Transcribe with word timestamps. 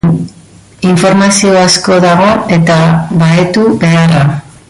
Informazio 0.91 1.51
asko 1.65 1.99
dago 2.07 2.31
eta 2.57 2.79
bahetu 3.23 3.69
beharra. 3.85 4.27